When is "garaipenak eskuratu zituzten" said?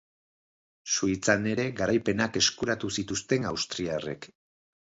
1.81-3.49